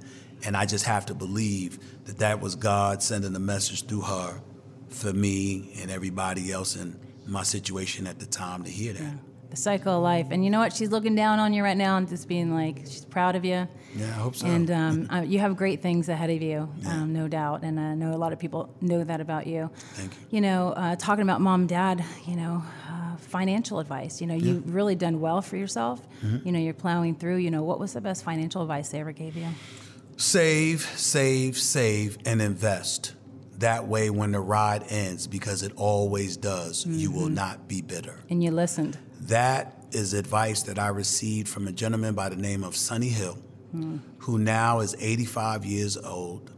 And 0.46 0.56
I 0.56 0.66
just 0.66 0.84
have 0.84 1.06
to 1.06 1.14
believe 1.14 1.78
that 2.04 2.18
that 2.18 2.40
was 2.40 2.54
God 2.54 3.02
sending 3.02 3.34
a 3.34 3.40
message 3.40 3.86
through 3.86 4.02
her 4.02 4.40
for 4.88 5.12
me 5.12 5.72
and 5.80 5.90
everybody 5.90 6.52
else 6.52 6.76
in 6.76 6.98
my 7.26 7.42
situation 7.42 8.06
at 8.06 8.18
the 8.18 8.26
time 8.26 8.64
to 8.64 8.70
hear 8.70 8.92
that. 8.92 9.14
The 9.54 9.60
cycle 9.60 9.96
of 9.96 10.02
life. 10.02 10.28
And 10.30 10.44
you 10.44 10.50
know 10.50 10.58
what? 10.58 10.72
She's 10.72 10.90
looking 10.90 11.14
down 11.14 11.38
on 11.38 11.52
you 11.52 11.62
right 11.62 11.76
now 11.76 11.96
and 11.96 12.08
just 12.08 12.26
being 12.26 12.52
like, 12.52 12.78
she's 12.80 13.04
proud 13.04 13.36
of 13.36 13.44
you. 13.44 13.68
Yeah, 13.94 14.06
I 14.08 14.12
hope 14.12 14.34
so. 14.34 14.46
And 14.46 14.70
um, 14.70 15.08
uh, 15.12 15.20
you 15.20 15.38
have 15.38 15.56
great 15.56 15.80
things 15.80 16.08
ahead 16.08 16.30
of 16.30 16.42
you, 16.42 16.68
um, 16.88 17.12
no 17.12 17.28
doubt. 17.28 17.62
And 17.62 17.78
I 17.78 17.94
know 17.94 18.14
a 18.14 18.18
lot 18.18 18.32
of 18.32 18.38
people 18.38 18.74
know 18.80 19.04
that 19.04 19.20
about 19.20 19.46
you. 19.46 19.70
Thank 19.74 20.12
you. 20.12 20.18
You 20.30 20.40
know, 20.40 20.70
uh, 20.70 20.96
talking 20.96 21.22
about 21.22 21.40
mom, 21.40 21.62
and 21.62 21.68
dad, 21.68 22.04
you 22.26 22.34
know, 22.34 22.64
uh, 22.90 23.16
financial 23.16 23.78
advice. 23.78 24.20
You 24.20 24.26
know, 24.26 24.34
you've 24.34 24.74
really 24.74 24.96
done 24.96 25.20
well 25.20 25.40
for 25.40 25.56
yourself. 25.56 26.02
Mm-hmm. 26.24 26.46
You 26.46 26.52
know, 26.52 26.58
you're 26.58 26.74
plowing 26.74 27.14
through. 27.14 27.36
You 27.36 27.50
know, 27.50 27.62
what 27.62 27.78
was 27.78 27.92
the 27.92 28.00
best 28.00 28.24
financial 28.24 28.62
advice 28.62 28.88
they 28.88 29.00
ever 29.00 29.12
gave 29.12 29.36
you? 29.36 29.46
Save, 30.16 30.82
save, 30.96 31.58
save, 31.58 32.18
and 32.26 32.42
invest. 32.42 33.14
That 33.58 33.86
way, 33.86 34.10
when 34.10 34.32
the 34.32 34.40
ride 34.40 34.84
ends, 34.88 35.28
because 35.28 35.62
it 35.62 35.72
always 35.76 36.36
does, 36.36 36.84
mm-hmm. 36.84 36.98
you 36.98 37.12
will 37.12 37.26
mm-hmm. 37.26 37.34
not 37.34 37.68
be 37.68 37.82
bitter. 37.82 38.18
And 38.28 38.42
you 38.42 38.50
listened. 38.50 38.98
That 39.20 39.84
is 39.92 40.12
advice 40.12 40.62
that 40.64 40.78
I 40.78 40.88
received 40.88 41.48
from 41.48 41.68
a 41.68 41.72
gentleman 41.72 42.14
by 42.14 42.28
the 42.28 42.36
name 42.36 42.64
of 42.64 42.76
Sonny 42.76 43.08
Hill, 43.08 43.38
mm. 43.74 44.00
who 44.18 44.38
now 44.38 44.80
is 44.80 44.96
85 44.98 45.64
years 45.64 45.96
old. 45.96 46.50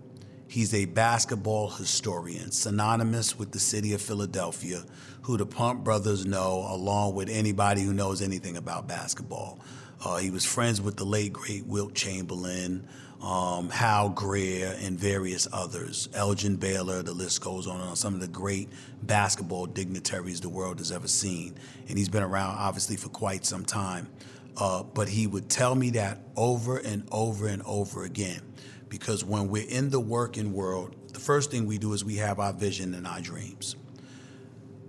He's 0.48 0.72
a 0.72 0.86
basketball 0.86 1.70
historian, 1.70 2.50
synonymous 2.52 3.38
with 3.38 3.52
the 3.52 3.58
city 3.58 3.92
of 3.92 4.00
Philadelphia, 4.00 4.84
who 5.22 5.36
the 5.36 5.46
Pump 5.46 5.84
brothers 5.84 6.25
know, 6.25 6.66
along 6.70 7.14
with 7.14 7.28
anybody 7.28 7.82
who 7.82 7.92
knows 7.92 8.22
anything 8.22 8.56
about 8.56 8.86
basketball. 8.86 9.58
Uh, 10.06 10.18
he 10.18 10.30
was 10.30 10.44
friends 10.44 10.80
with 10.80 10.96
the 10.96 11.04
late, 11.04 11.32
great 11.32 11.66
Wilt 11.66 11.92
Chamberlain 11.92 12.86
um, 13.20 13.70
Hal 13.70 14.10
Greer, 14.10 14.76
and 14.80 14.96
various 14.96 15.48
others. 15.52 16.08
Elgin 16.14 16.54
Baylor, 16.54 17.02
the 17.02 17.12
list 17.12 17.40
goes 17.40 17.66
on 17.66 17.80
and 17.80 17.90
on. 17.90 17.96
Some 17.96 18.14
of 18.14 18.20
the 18.20 18.28
great 18.28 18.68
basketball 19.02 19.66
dignitaries 19.66 20.40
the 20.40 20.48
world 20.48 20.78
has 20.78 20.92
ever 20.92 21.08
seen. 21.08 21.56
And 21.88 21.98
he's 21.98 22.08
been 22.08 22.22
around, 22.22 22.56
obviously, 22.56 22.94
for 22.94 23.08
quite 23.08 23.44
some 23.44 23.64
time. 23.64 24.08
Uh, 24.56 24.84
but 24.84 25.08
he 25.08 25.26
would 25.26 25.48
tell 25.48 25.75
me 25.75 25.90
that 25.90 26.20
over 26.36 26.76
and 26.76 27.08
over 27.10 27.48
and 27.48 27.62
over 27.66 28.04
again. 28.04 28.42
Because 28.88 29.25
when 29.25 29.48
we're 29.48 29.68
in 29.68 29.90
the 29.90 29.98
working 29.98 30.52
world, 30.52 30.94
the 31.14 31.20
first 31.20 31.50
thing 31.50 31.66
we 31.66 31.78
do 31.78 31.94
is 31.94 32.04
we 32.04 32.16
have 32.18 32.38
our 32.38 32.52
vision 32.52 32.94
and 32.94 33.08
our 33.08 33.20
dreams. 33.20 33.75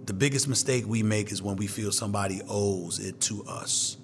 The 0.06 0.14
biggest 0.14 0.48
mistake 0.48 0.86
we 0.86 1.02
make 1.02 1.32
is 1.32 1.42
when 1.42 1.56
we 1.56 1.66
feel 1.66 1.92
somebody 1.92 2.42
owes 2.48 3.00
it 3.00 3.20
to 3.22 3.44
us 3.46 3.98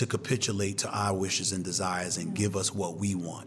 to 0.00 0.06
capitulate 0.06 0.78
to 0.78 0.90
our 0.90 1.14
wishes 1.14 1.52
and 1.52 1.62
desires 1.62 2.16
and 2.16 2.34
give 2.34 2.56
us 2.56 2.74
what 2.74 2.96
we 2.96 3.14
want 3.14 3.46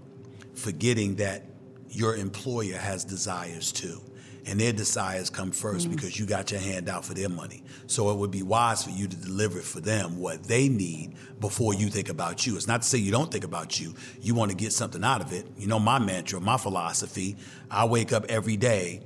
forgetting 0.53 1.15
that 1.15 1.43
your 1.89 2.15
employer 2.15 2.77
has 2.77 3.03
desires 3.03 3.71
too. 3.71 3.99
And 4.45 4.59
their 4.59 4.71
desires 4.71 5.31
come 5.31 5.51
first 5.51 5.87
mm. 5.87 5.95
because 5.95 6.19
you 6.19 6.27
got 6.27 6.51
your 6.51 6.59
hand 6.59 6.89
out 6.89 7.05
for 7.05 7.15
their 7.15 7.29
money. 7.29 7.63
So 7.87 8.11
it 8.11 8.17
would 8.17 8.29
be 8.29 8.43
wise 8.43 8.83
for 8.83 8.91
you 8.91 9.07
to 9.07 9.15
deliver 9.15 9.61
for 9.61 9.79
them 9.79 10.19
what 10.19 10.43
they 10.43 10.69
need 10.69 11.15
before 11.39 11.73
you 11.73 11.87
think 11.87 12.09
about 12.09 12.45
you. 12.45 12.55
It's 12.55 12.67
not 12.67 12.83
to 12.83 12.87
say 12.87 12.99
you 12.99 13.11
don't 13.11 13.31
think 13.31 13.45
about 13.45 13.79
you. 13.79 13.95
You 14.21 14.35
want 14.35 14.51
to 14.51 14.57
get 14.57 14.71
something 14.71 15.03
out 15.03 15.21
of 15.21 15.33
it. 15.33 15.47
You 15.57 15.65
know, 15.67 15.79
my 15.79 15.97
mantra, 15.97 16.39
my 16.39 16.57
philosophy, 16.57 17.35
I 17.71 17.85
wake 17.85 18.13
up 18.13 18.25
every 18.29 18.57
day. 18.57 19.01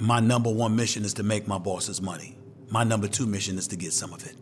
My 0.00 0.20
number 0.20 0.52
one 0.52 0.76
mission 0.76 1.04
is 1.04 1.14
to 1.14 1.22
make 1.22 1.48
my 1.48 1.58
bosses 1.58 2.02
money. 2.02 2.36
My 2.68 2.84
number 2.84 3.06
two 3.06 3.26
mission 3.26 3.58
is 3.58 3.68
to 3.68 3.76
get 3.76 3.94
some 3.94 4.12
of 4.12 4.26
it. 4.26 4.34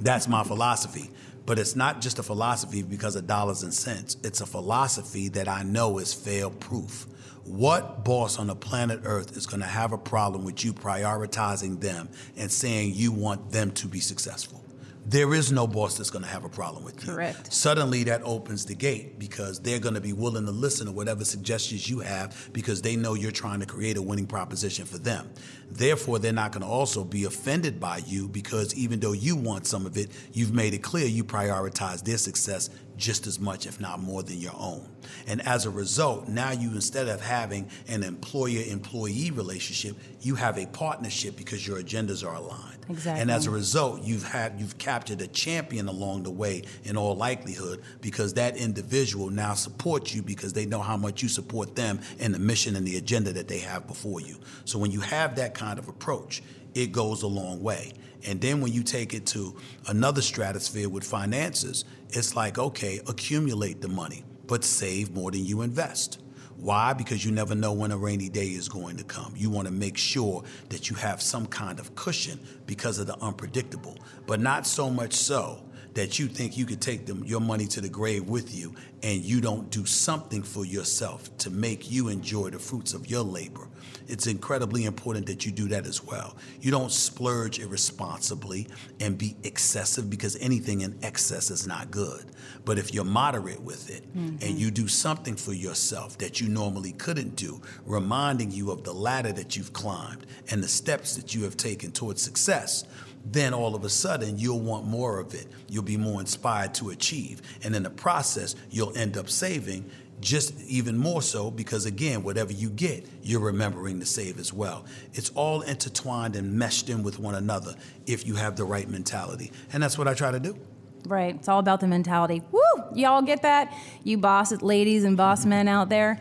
That's 0.00 0.26
my 0.26 0.42
philosophy. 0.42 1.10
But 1.50 1.58
it's 1.58 1.74
not 1.74 2.00
just 2.00 2.20
a 2.20 2.22
philosophy 2.22 2.84
because 2.84 3.16
of 3.16 3.26
dollars 3.26 3.64
and 3.64 3.74
cents. 3.74 4.16
It's 4.22 4.40
a 4.40 4.46
philosophy 4.46 5.28
that 5.30 5.48
I 5.48 5.64
know 5.64 5.98
is 5.98 6.14
fail 6.14 6.48
proof. 6.48 7.08
What 7.42 8.04
boss 8.04 8.38
on 8.38 8.46
the 8.46 8.54
planet 8.54 9.00
Earth 9.02 9.36
is 9.36 9.46
going 9.46 9.58
to 9.58 9.66
have 9.66 9.90
a 9.90 9.98
problem 9.98 10.44
with 10.44 10.64
you 10.64 10.72
prioritizing 10.72 11.80
them 11.80 12.08
and 12.36 12.52
saying 12.52 12.92
you 12.94 13.10
want 13.10 13.50
them 13.50 13.72
to 13.72 13.88
be 13.88 13.98
successful? 13.98 14.59
There 15.06 15.34
is 15.34 15.50
no 15.50 15.66
boss 15.66 15.96
that's 15.96 16.10
going 16.10 16.24
to 16.24 16.30
have 16.30 16.44
a 16.44 16.48
problem 16.48 16.84
with 16.84 17.02
you. 17.02 17.12
Correct. 17.12 17.52
Suddenly 17.52 18.04
that 18.04 18.22
opens 18.22 18.66
the 18.66 18.74
gate 18.74 19.18
because 19.18 19.58
they're 19.60 19.78
going 19.78 19.94
to 19.94 20.00
be 20.00 20.12
willing 20.12 20.44
to 20.46 20.52
listen 20.52 20.86
to 20.86 20.92
whatever 20.92 21.24
suggestions 21.24 21.88
you 21.88 22.00
have 22.00 22.50
because 22.52 22.82
they 22.82 22.96
know 22.96 23.14
you're 23.14 23.30
trying 23.30 23.60
to 23.60 23.66
create 23.66 23.96
a 23.96 24.02
winning 24.02 24.26
proposition 24.26 24.84
for 24.84 24.98
them. 24.98 25.30
Therefore, 25.70 26.18
they're 26.18 26.32
not 26.32 26.52
going 26.52 26.62
to 26.62 26.68
also 26.68 27.04
be 27.04 27.24
offended 27.24 27.80
by 27.80 27.98
you 28.06 28.28
because 28.28 28.74
even 28.74 29.00
though 29.00 29.12
you 29.12 29.36
want 29.36 29.66
some 29.66 29.86
of 29.86 29.96
it, 29.96 30.10
you've 30.32 30.52
made 30.52 30.74
it 30.74 30.82
clear 30.82 31.06
you 31.06 31.24
prioritize 31.24 32.04
their 32.04 32.18
success 32.18 32.68
just 33.00 33.26
as 33.26 33.40
much, 33.40 33.66
if 33.66 33.80
not 33.80 34.00
more, 34.00 34.22
than 34.22 34.38
your 34.38 34.54
own. 34.56 34.88
And 35.26 35.40
as 35.46 35.66
a 35.66 35.70
result, 35.70 36.28
now 36.28 36.52
you, 36.52 36.70
instead 36.70 37.08
of 37.08 37.20
having 37.20 37.68
an 37.88 38.02
employer 38.02 38.62
employee 38.66 39.30
relationship, 39.30 39.96
you 40.20 40.34
have 40.36 40.58
a 40.58 40.66
partnership 40.66 41.36
because 41.36 41.66
your 41.66 41.80
agendas 41.80 42.24
are 42.24 42.34
aligned. 42.34 42.80
Exactly. 42.90 43.22
And 43.22 43.30
as 43.30 43.46
a 43.46 43.50
result, 43.50 44.02
you've 44.02 44.24
had 44.24 44.60
you've 44.60 44.76
captured 44.78 45.20
a 45.22 45.28
champion 45.28 45.88
along 45.88 46.24
the 46.24 46.30
way 46.30 46.62
in 46.84 46.96
all 46.96 47.14
likelihood 47.14 47.82
because 48.00 48.34
that 48.34 48.56
individual 48.56 49.30
now 49.30 49.54
supports 49.54 50.14
you 50.14 50.22
because 50.22 50.52
they 50.52 50.66
know 50.66 50.80
how 50.80 50.96
much 50.96 51.22
you 51.22 51.28
support 51.28 51.76
them 51.76 52.00
and 52.18 52.34
the 52.34 52.38
mission 52.38 52.76
and 52.76 52.86
the 52.86 52.96
agenda 52.96 53.32
that 53.32 53.48
they 53.48 53.58
have 53.58 53.86
before 53.86 54.20
you. 54.20 54.36
So 54.64 54.78
when 54.78 54.90
you 54.90 55.00
have 55.00 55.36
that 55.36 55.54
kind 55.54 55.78
of 55.78 55.88
approach, 55.88 56.42
it 56.74 56.92
goes 56.92 57.22
a 57.22 57.26
long 57.26 57.62
way. 57.62 57.92
And 58.26 58.40
then 58.40 58.60
when 58.60 58.72
you 58.72 58.82
take 58.82 59.14
it 59.14 59.26
to 59.26 59.56
another 59.88 60.22
stratosphere 60.22 60.88
with 60.88 61.04
finances, 61.04 61.84
it's 62.10 62.36
like, 62.36 62.58
okay, 62.58 63.00
accumulate 63.08 63.80
the 63.80 63.88
money, 63.88 64.24
but 64.46 64.64
save 64.64 65.10
more 65.12 65.30
than 65.30 65.44
you 65.44 65.62
invest. 65.62 66.20
Why? 66.56 66.92
Because 66.92 67.24
you 67.24 67.30
never 67.32 67.54
know 67.54 67.72
when 67.72 67.90
a 67.90 67.96
rainy 67.96 68.28
day 68.28 68.48
is 68.48 68.68
going 68.68 68.98
to 68.98 69.04
come. 69.04 69.32
You 69.34 69.48
want 69.48 69.66
to 69.66 69.72
make 69.72 69.96
sure 69.96 70.44
that 70.68 70.90
you 70.90 70.96
have 70.96 71.22
some 71.22 71.46
kind 71.46 71.78
of 71.78 71.94
cushion 71.94 72.38
because 72.66 72.98
of 72.98 73.06
the 73.06 73.18
unpredictable, 73.22 73.96
but 74.26 74.40
not 74.40 74.66
so 74.66 74.90
much 74.90 75.14
so 75.14 75.62
that 75.94 76.18
you 76.18 76.28
think 76.28 76.56
you 76.56 76.66
could 76.66 76.80
take 76.80 77.06
them, 77.06 77.24
your 77.24 77.40
money 77.40 77.66
to 77.66 77.80
the 77.80 77.88
grave 77.88 78.28
with 78.28 78.54
you 78.54 78.74
and 79.02 79.22
you 79.22 79.40
don't 79.40 79.70
do 79.70 79.84
something 79.84 80.42
for 80.42 80.64
yourself 80.64 81.36
to 81.38 81.50
make 81.50 81.90
you 81.90 82.08
enjoy 82.08 82.50
the 82.50 82.58
fruits 82.58 82.94
of 82.94 83.08
your 83.08 83.22
labor 83.22 83.68
it's 84.10 84.26
incredibly 84.26 84.86
important 84.86 85.26
that 85.26 85.46
you 85.46 85.52
do 85.52 85.68
that 85.68 85.86
as 85.86 86.02
well. 86.02 86.36
You 86.60 86.72
don't 86.72 86.90
splurge 86.90 87.60
irresponsibly 87.60 88.66
and 88.98 89.16
be 89.16 89.36
excessive 89.44 90.10
because 90.10 90.36
anything 90.40 90.80
in 90.80 90.98
excess 91.02 91.48
is 91.50 91.64
not 91.64 91.92
good. 91.92 92.24
But 92.64 92.76
if 92.76 92.92
you're 92.92 93.04
moderate 93.04 93.62
with 93.62 93.88
it 93.88 94.04
mm-hmm. 94.08 94.44
and 94.44 94.58
you 94.58 94.72
do 94.72 94.88
something 94.88 95.36
for 95.36 95.52
yourself 95.52 96.18
that 96.18 96.40
you 96.40 96.48
normally 96.48 96.92
couldn't 96.92 97.36
do, 97.36 97.62
reminding 97.86 98.50
you 98.50 98.72
of 98.72 98.82
the 98.82 98.92
ladder 98.92 99.30
that 99.32 99.56
you've 99.56 99.72
climbed 99.72 100.26
and 100.50 100.60
the 100.60 100.68
steps 100.68 101.14
that 101.14 101.32
you 101.32 101.44
have 101.44 101.56
taken 101.56 101.92
towards 101.92 102.20
success, 102.20 102.84
then 103.24 103.54
all 103.54 103.74
of 103.74 103.84
a 103.84 103.88
sudden 103.88 104.38
you'll 104.38 104.60
want 104.60 104.86
more 104.86 105.18
of 105.18 105.34
it. 105.34 105.46
You'll 105.68 105.82
be 105.82 105.96
more 105.96 106.20
inspired 106.20 106.74
to 106.74 106.90
achieve. 106.90 107.42
And 107.62 107.74
in 107.74 107.82
the 107.82 107.90
process, 107.90 108.56
you'll 108.70 108.96
end 108.96 109.16
up 109.16 109.28
saving 109.28 109.90
just 110.20 110.60
even 110.62 110.98
more 110.98 111.22
so 111.22 111.50
because 111.50 111.86
again 111.86 112.22
whatever 112.22 112.52
you 112.52 112.68
get 112.68 113.06
you're 113.22 113.40
remembering 113.40 114.00
to 114.00 114.06
save 114.06 114.38
as 114.38 114.52
well. 114.52 114.84
It's 115.14 115.30
all 115.30 115.62
intertwined 115.62 116.36
and 116.36 116.52
meshed 116.52 116.90
in 116.90 117.02
with 117.02 117.18
one 117.18 117.34
another 117.34 117.74
if 118.06 118.26
you 118.26 118.34
have 118.34 118.56
the 118.56 118.64
right 118.64 118.88
mentality. 118.88 119.50
And 119.72 119.82
that's 119.82 119.96
what 119.96 120.08
i 120.08 120.14
try 120.14 120.30
to 120.30 120.40
do. 120.40 120.58
Right. 121.06 121.34
It's 121.34 121.48
all 121.48 121.58
about 121.58 121.80
the 121.80 121.86
mentality. 121.86 122.42
Woo! 122.52 122.60
Y'all 122.94 123.22
get 123.22 123.42
that? 123.42 123.74
You 124.04 124.18
boss 124.18 124.52
ladies 124.60 125.04
and 125.04 125.16
boss 125.16 125.46
men 125.46 125.66
out 125.66 125.88
there 125.88 126.20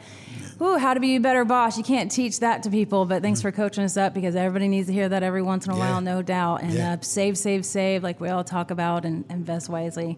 Ooh, 0.62 0.78
how 0.78 0.94
to 0.94 1.00
be 1.00 1.16
a 1.16 1.20
better 1.20 1.46
boss. 1.46 1.78
You 1.78 1.84
can't 1.84 2.12
teach 2.12 2.42
that 2.42 2.64
to 2.64 2.70
people, 2.70 3.06
but 3.06 3.22
thanks 3.22 3.42
for 3.42 3.52
coaching 3.52 3.84
us 3.84 3.96
up 3.96 4.14
because 4.14 4.36
everybody 4.36 4.68
needs 4.68 4.88
to 4.88 4.94
hear 4.94 5.08
that 5.08 5.24
every 5.24 5.42
once 5.42 5.66
in 5.66 5.72
a 5.72 5.78
yeah. 5.78 5.92
while, 5.92 6.02
no 6.02 6.22
doubt. 6.22 6.64
And 6.64 6.74
yeah. 6.74 6.94
uh, 6.94 6.98
save, 7.02 7.38
save, 7.38 7.66
save, 7.66 8.04
like 8.04 8.20
we 8.20 8.28
all 8.28 8.44
talk 8.44 8.70
about, 8.70 9.06
and 9.06 9.24
invest 9.30 9.70
wisely. 9.70 10.18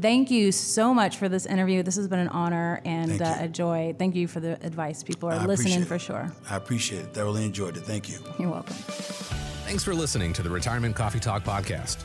Thank 0.00 0.30
you 0.30 0.52
so 0.52 0.92
much 0.92 1.16
for 1.16 1.30
this 1.30 1.46
interview. 1.46 1.82
This 1.82 1.96
has 1.96 2.06
been 2.06 2.18
an 2.18 2.28
honor 2.28 2.82
and 2.84 3.22
uh, 3.22 3.36
a 3.40 3.48
joy. 3.48 3.94
Thank 3.98 4.14
you 4.14 4.28
for 4.28 4.40
the 4.40 4.62
advice. 4.64 5.02
People 5.02 5.30
are 5.30 5.32
I 5.32 5.46
listening 5.46 5.84
for 5.86 5.98
sure. 5.98 6.30
I 6.50 6.56
appreciate 6.56 7.04
it. 7.04 7.14
Thoroughly 7.14 7.46
enjoyed 7.46 7.78
it. 7.78 7.84
Thank 7.84 8.10
you. 8.10 8.18
You're 8.38 8.50
welcome. 8.50 8.76
Thanks 9.64 9.84
for 9.84 9.94
listening 9.94 10.34
to 10.34 10.42
the 10.42 10.50
Retirement 10.50 10.96
Coffee 10.96 11.20
Talk 11.20 11.44
podcast. 11.44 12.04